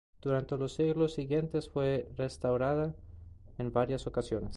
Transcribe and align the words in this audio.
Durante 0.19 0.57
los 0.57 0.73
siglos 0.73 1.13
siguientes 1.13 1.69
fue 1.69 2.09
restaurada 2.17 2.95
en 3.59 3.71
varias 3.71 4.07
ocasiones. 4.07 4.49